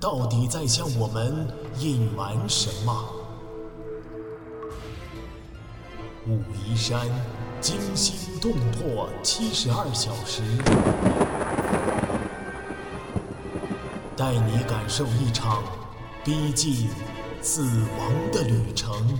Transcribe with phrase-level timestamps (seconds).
[0.00, 3.14] 到底在向我们隐瞒什么？
[6.26, 7.08] 武夷山
[7.60, 10.42] 惊心动魄七十二小时，
[14.16, 15.64] 带你感受一场
[16.24, 16.88] 逼近
[17.40, 17.62] 死
[17.98, 19.18] 亡的旅程。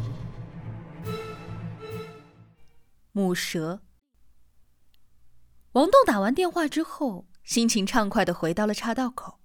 [3.10, 3.80] 母蛇。
[5.72, 9.38] 王栋打完电话之后，心情畅快的回到了岔道口，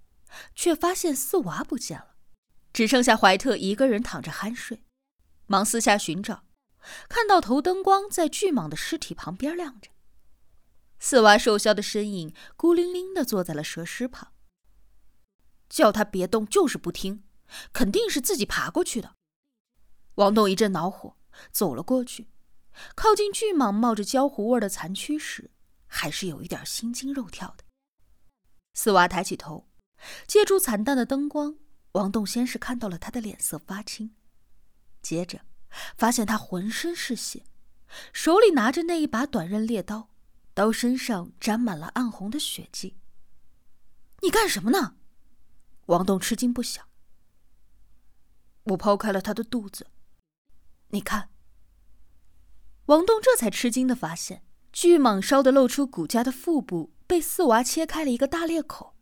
[0.55, 2.15] 却发现四娃不见了，
[2.71, 4.84] 只剩下怀特一个人躺着酣睡，
[5.48, 6.45] 忙四下寻找，
[7.09, 9.90] 看到头灯光在巨蟒的尸体旁边亮着，
[10.99, 14.34] 四娃瘦削的身影孤零零的坐在了蛇尸旁，
[15.70, 17.23] 叫他别动就是不听，
[17.71, 19.15] 肯定是自己爬过去的。
[20.15, 21.18] 王栋一阵恼火，
[21.51, 22.29] 走了过去，
[22.95, 25.51] 靠近巨蟒冒着焦糊味的残躯时。
[25.95, 27.65] 还是有一点心惊肉跳的。
[28.73, 29.70] 四娃抬起头，
[30.27, 31.55] 借助惨淡的灯光，
[31.93, 34.15] 王栋先是看到了他的脸色发青，
[35.01, 35.41] 接着
[35.98, 37.46] 发现他浑身是血，
[38.12, 40.09] 手里拿着那一把短刃猎刀，
[40.54, 42.98] 刀身上沾满了暗红的血迹。
[44.21, 44.96] 你干什么呢？
[45.87, 46.87] 王栋吃惊不小。
[48.63, 49.87] 我剖开了他的肚子，
[50.90, 51.29] 你看。
[52.85, 54.43] 王栋这才吃惊的发现。
[54.74, 58.93] 巨蟒烧得露出骨架的腹部被四娃切开了一个大裂口，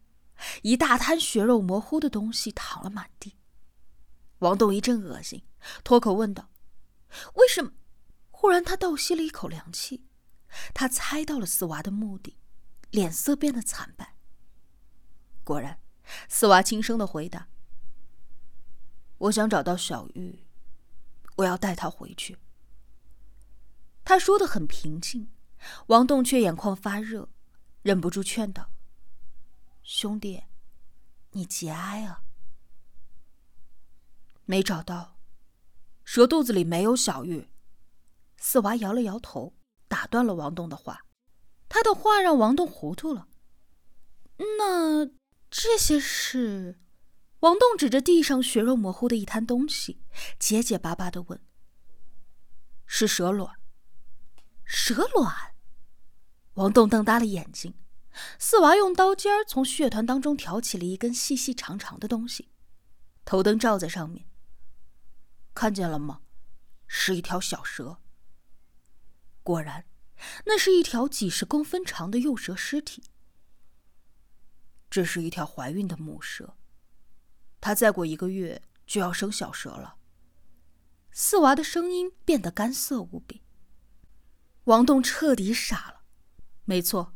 [0.61, 3.35] 一大滩血肉模糊的东西躺了满地。
[4.39, 5.43] 王栋一阵恶心，
[5.83, 6.49] 脱口问道
[7.35, 7.71] ：“为什么？”
[8.31, 10.07] 忽然他倒吸了一口凉气，
[10.73, 12.37] 他猜到了四娃的目的，
[12.89, 14.15] 脸色变得惨白。
[15.43, 15.79] 果然，
[16.27, 17.49] 四娃轻声的回答
[19.19, 20.43] ：“我想找到小玉，
[21.35, 22.39] 我要带她回去。”
[24.03, 25.29] 他说的很平静。
[25.87, 27.29] 王栋却眼眶发热，
[27.83, 28.71] 忍不住劝道
[29.93, 30.41] ：“兄弟，
[31.31, 32.23] 你节哀啊！”
[34.47, 35.19] 没找到，
[36.05, 37.49] 蛇肚子里没有小玉。
[38.37, 39.53] 四娃摇了摇头，
[39.89, 41.05] 打断了王栋的话。
[41.67, 43.27] 他的话让王栋糊涂了。
[44.57, 45.05] 那
[45.49, 46.79] 这些是？
[47.41, 50.01] 王栋指着地上血肉模糊的一滩东西，
[50.39, 51.43] 结结巴巴的问
[52.87, 53.53] ：“是蛇卵？
[54.63, 55.53] 蛇卵？”
[56.55, 57.73] 王栋瞪大了眼睛，
[58.37, 62.49] 四娃用刀尖儿从血团当中挑起了一根细细长长的东西，
[63.25, 64.27] 头灯照在上面。
[65.53, 66.21] 看见了吗？
[66.87, 67.99] 是一条小蛇。
[69.43, 69.85] 果然，
[70.45, 73.03] 那是一条几十公分长的幼蛇尸体。
[74.89, 76.57] 这是一条怀孕的母蛇，
[77.61, 79.95] 它再过一个月就要生小蛇了。
[81.11, 83.41] 四娃的声音变得干涩无比。
[84.65, 86.01] 王栋彻底傻了。
[86.65, 87.13] 没错，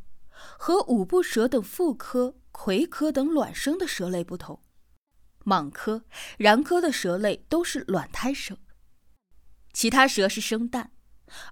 [0.58, 4.62] 和五步蛇等腹科、葵科等卵生的蛇类不同，
[5.46, 6.06] 蟒科、
[6.40, 8.58] 蚺科的蛇类都是卵胎生，
[9.74, 10.92] 其他蛇是生蛋，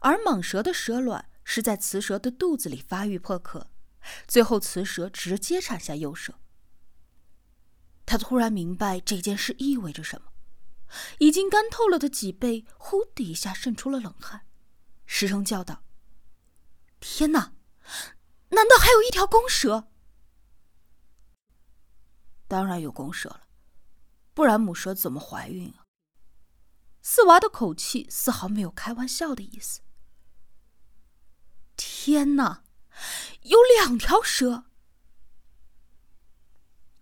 [0.02, 3.70] 而蟒蛇的蛇卵是在雌蛇的肚子里发育破壳，
[4.28, 6.36] 最后雌蛇直接产下幼蛇。
[8.06, 10.32] 他突然明白这件事意味着什么，
[11.20, 14.42] 已经干透了的脊背呼的一下渗出了冷汗，
[15.06, 15.84] 失声叫道
[17.00, 17.54] ：“天哪！”
[18.54, 19.90] 难道还有一条公蛇？
[22.48, 23.48] 当然有公蛇了，
[24.34, 25.84] 不然母蛇怎么怀孕啊？
[27.02, 29.82] 四娃的口气丝毫没有开玩笑的意思。
[31.76, 32.64] 天哪，
[33.42, 34.66] 有两条蛇！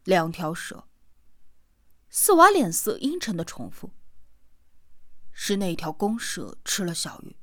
[0.04, 0.88] 两条蛇。
[2.10, 3.94] 四娃脸色阴沉的重复
[5.32, 7.38] ：“是那条公蛇吃了小鱼。”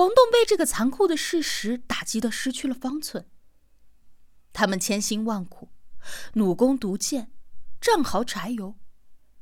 [0.00, 3.28] 王栋被这个残酷的事实打击的失去了方寸。
[4.50, 5.68] 他们千辛万苦，
[6.32, 7.30] 弩弓毒箭，
[7.82, 8.78] 战壕柴油，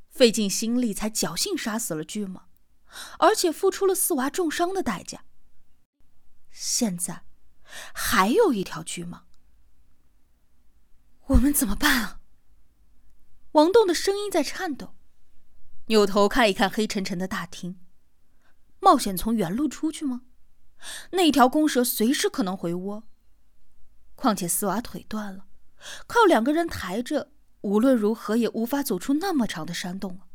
[0.09, 2.41] 费尽心力才侥幸杀死了巨蟒，
[3.19, 5.23] 而且付出了四娃重伤的代价。
[6.51, 7.23] 现在，
[7.93, 9.21] 还有一条巨蟒，
[11.27, 12.19] 我们怎么办啊？
[13.53, 14.93] 王栋的声音在颤抖，
[15.85, 17.79] 扭头看一看黑沉沉的大厅，
[18.81, 20.23] 冒险从原路出去吗？
[21.11, 23.03] 那条公蛇随时可能回窝。
[24.15, 25.47] 况且四娃腿断了，
[26.07, 27.31] 靠两个人抬着
[27.61, 30.27] 无论如何也无法走出那么长的山洞了。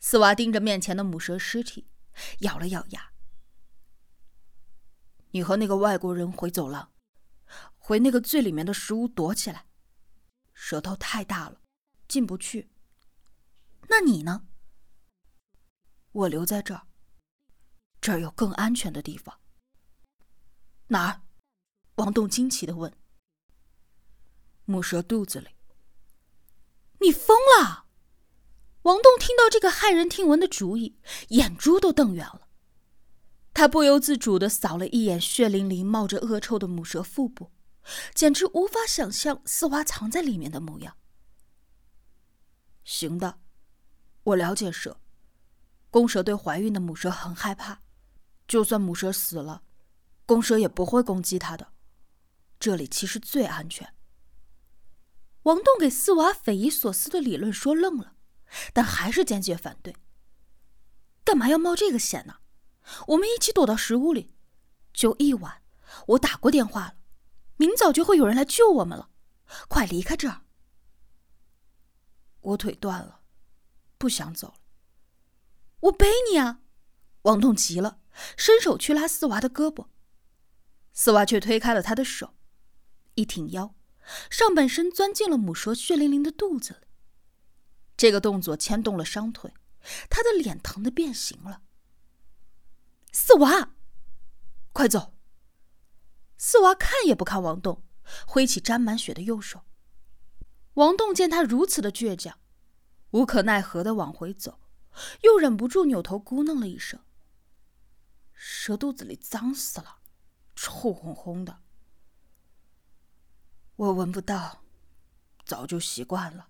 [0.00, 1.88] 四娃盯着面前的母蛇尸体，
[2.40, 3.12] 咬了咬牙
[5.30, 6.92] ：“你和那个外国人回走廊，
[7.76, 9.66] 回那个最里面的石屋躲起来。
[10.54, 11.60] 舌头太大了，
[12.08, 12.70] 进不去。
[13.88, 14.46] 那你呢？
[16.10, 16.86] 我留在这儿。
[18.08, 19.38] 这儿有更安全的地方。
[20.86, 21.20] 哪儿？”
[21.96, 22.90] 王栋惊奇的问。
[24.64, 25.48] “母蛇肚子里。”
[27.00, 27.84] 你疯了！
[28.84, 32.48] 王栋听到这个骇人听闻的主意，眼珠都瞪圆了。
[33.52, 37.52] 他不由自主的扫了一眼血淋淋、冒着恶臭的母蛇腹部，
[38.14, 40.96] 简直无法想象四娃藏在里面的模样。
[42.84, 43.38] 行的，
[44.22, 44.98] 我了解蛇，
[45.90, 47.82] 公蛇对怀孕的母蛇很害怕，
[48.48, 49.62] 就算母蛇死了，
[50.26, 51.72] 公蛇也不会攻击它的。
[52.58, 53.94] 这里其实最安全。
[55.42, 58.16] 王栋给四娃匪夷所思的理论说愣了，
[58.72, 59.94] 但还是坚决反对。
[61.22, 62.38] 干嘛要冒这个险呢？
[63.08, 64.32] 我们一起躲到石屋里，
[64.92, 65.62] 就一晚。
[66.08, 66.96] 我打过电话了，
[67.56, 69.10] 明早就会有人来救我们了。
[69.68, 70.42] 快离开这儿！
[72.40, 73.20] 我腿断了，
[73.98, 74.54] 不想走了。
[75.80, 76.60] 我背你啊！
[77.22, 78.00] 王栋急了，
[78.36, 79.86] 伸手去拉四娃的胳膊，
[80.92, 82.34] 四娃却推开了他的手，
[83.14, 83.74] 一挺腰。
[84.30, 86.86] 上半身钻进了母蛇血淋淋的肚子里，
[87.96, 89.52] 这个动作牵动了伤腿，
[90.08, 91.60] 他的脸疼得变形了。
[93.12, 93.74] 四娃，
[94.72, 95.12] 快走！
[96.38, 97.82] 四娃看也不看王栋，
[98.26, 99.62] 挥起沾满血的右手。
[100.74, 102.38] 王栋见他如此的倔强，
[103.10, 104.60] 无可奈何的往回走，
[105.22, 107.00] 又忍不住扭头咕哝了一声
[108.38, 109.98] ：“蛇肚子里脏死了，
[110.54, 111.58] 臭烘烘的。”
[113.74, 114.62] 我闻不到，
[115.44, 116.48] 早就习惯了。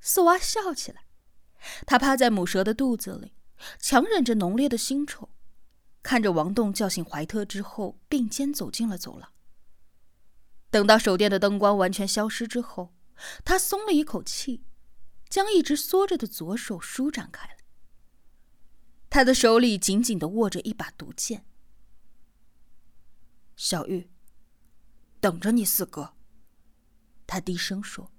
[0.00, 1.06] 四娃笑起来，
[1.86, 3.32] 他趴在母蛇的肚子里，
[3.78, 5.30] 强忍着浓烈的腥臭，
[6.02, 9.32] 看着王栋叫醒怀特之后，并肩走进了走廊。
[10.70, 12.94] 等到手电的灯光完全消失之后，
[13.44, 14.64] 他松了一口气，
[15.28, 17.55] 将一直缩着的左手舒展开。
[19.16, 21.46] 他的手里紧紧的握着一把毒剑。
[23.56, 24.10] 小玉。
[25.20, 26.12] 等着你，四哥。
[27.26, 28.12] 他低声说。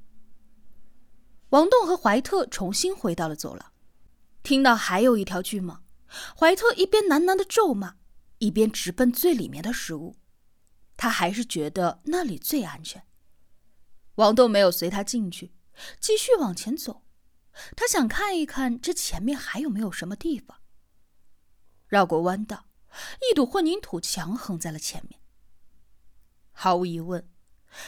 [1.49, 3.71] 王栋和怀特重新回到了走廊，
[4.41, 5.81] 听到还有一条巨蟒，
[6.35, 7.97] 怀特一边喃喃的咒骂，
[8.39, 10.15] 一边直奔最里面的食物。
[10.95, 13.05] 他还是觉得那里最安全。
[14.15, 15.53] 王栋没有随他进去，
[15.99, 17.03] 继续往前走。
[17.75, 20.57] 他想看一看这前面还有没有什么地方。
[21.87, 22.65] 绕过弯道，
[23.29, 25.19] 一堵混凝土墙横在了前面。
[26.51, 27.27] 毫无疑问，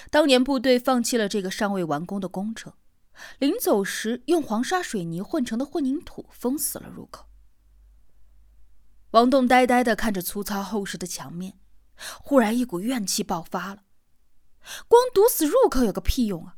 [0.10, 2.74] 当年部队放弃了这个尚未完工的工程，
[3.40, 7.28] 临走时用黄沙水泥混成的混凝土封死了入口。
[9.12, 11.60] 王栋呆呆的看着粗糙厚实的墙面，
[12.22, 13.84] 忽然一股怨气爆发了：
[14.88, 16.58] 光堵死入口有个屁用啊！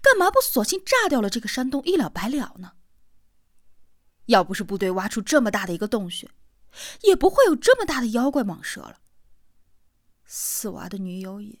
[0.00, 2.72] 干嘛不索性炸掉了这个山洞，一了百了呢？
[4.26, 6.30] 要不是部队挖出这么大的一个洞穴，
[7.02, 9.00] 也不会有这么大的妖怪蟒蛇了。
[10.24, 11.60] 四娃的女友也，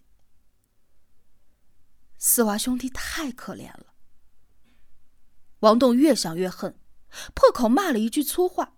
[2.18, 3.94] 四娃兄弟太可怜了。
[5.60, 6.78] 王栋越想越恨，
[7.34, 8.76] 破口骂了一句粗话，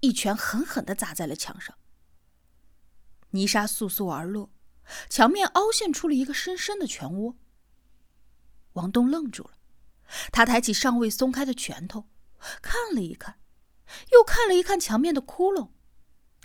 [0.00, 1.76] 一拳狠狠的砸在了墙上。
[3.30, 4.50] 泥沙簌簌而落，
[5.10, 7.36] 墙面凹陷出了一个深深的拳窝。
[8.72, 9.58] 王栋愣住了，
[10.32, 12.08] 他抬起尚未松开的拳头，
[12.62, 13.38] 看了一看，
[14.12, 15.70] 又看了一看墙面的窟窿，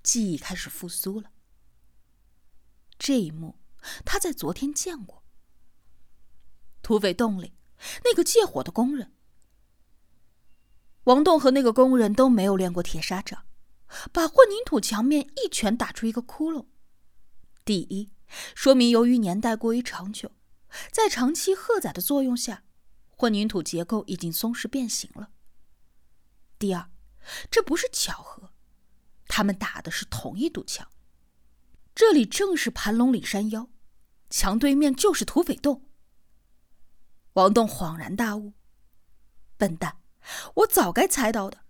[0.04, 1.32] 记忆开始复苏了。
[2.98, 3.60] 这一幕，
[4.06, 5.24] 他在昨天见过。
[6.82, 7.54] 土匪洞里
[8.04, 9.14] 那个借火的工人，
[11.06, 13.46] 王栋和那个工人都没有练过铁砂掌，
[14.12, 16.68] 把混凝土墙面一拳打出一个窟窿。
[17.66, 18.12] 第一，
[18.56, 20.32] 说明由于年代过于长久，
[20.92, 22.64] 在长期荷载的作用下，
[23.08, 25.32] 混凝土结构已经松弛变形了。
[26.58, 26.90] 第二，
[27.50, 28.52] 这不是巧合，
[29.28, 30.88] 他们打的是同一堵墙。
[31.94, 33.70] 这里正是盘龙里山腰，
[34.30, 35.86] 墙对面就是土匪洞。
[37.34, 38.54] 王栋恍然大悟
[39.58, 39.98] ：“笨蛋，
[40.56, 41.66] 我早该猜到的，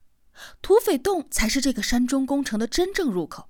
[0.62, 3.50] 土匪洞才是这个山中工程的真正入口。”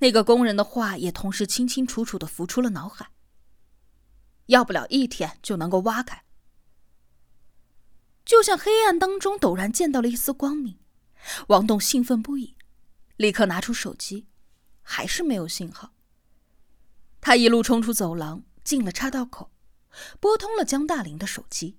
[0.00, 3.10] 那个工人的话也同时清清楚楚的浮出了脑海。
[4.46, 6.23] 要不了一天就能够挖开，
[8.24, 10.78] 就像黑暗当中陡然见到了一丝光明。
[11.48, 12.56] 王栋兴奋不已，
[13.16, 14.26] 立刻拿出手机。
[14.86, 15.94] 还是没有信号。
[17.22, 19.50] 他一路冲出走廊，进了岔道口，
[20.20, 21.78] 拨通了江大林的手机。